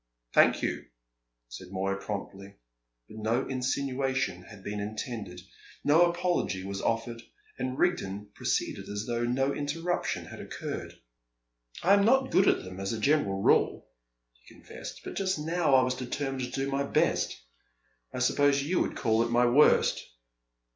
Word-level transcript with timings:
"Thank 0.33 0.63
you," 0.63 0.85
said 1.47 1.67
Moya 1.69 1.95
promptly; 1.95 2.55
but 3.07 3.17
no 3.17 3.45
insinuation 3.47 4.41
had 4.41 4.63
been 4.63 4.79
intended, 4.79 5.41
no 5.83 6.09
apology 6.09 6.63
was 6.63 6.81
offered, 6.81 7.21
and 7.59 7.77
Rigden 7.77 8.31
proceeded 8.33 8.89
as 8.89 9.05
though 9.05 9.25
no 9.25 9.53
interruption 9.53 10.25
had 10.25 10.39
occurred. 10.41 10.95
"I 11.83 11.93
am 11.93 12.03
not 12.03 12.31
good 12.31 12.47
at 12.47 12.63
them 12.63 12.79
as 12.79 12.93
a 12.93 12.99
general 12.99 13.43
rule," 13.43 13.89
he 14.33 14.51
confessed. 14.55 15.01
"But 15.03 15.13
just 15.17 15.37
now 15.37 15.75
I 15.75 15.83
was 15.83 15.93
determined 15.93 16.45
to 16.51 16.59
do 16.63 16.67
my 16.71 16.81
best. 16.83 17.39
I 18.11 18.17
suppose 18.17 18.63
you 18.63 18.79
would 18.79 18.95
call 18.97 19.21
it 19.21 19.29
my 19.29 19.45
worst!" 19.45 20.03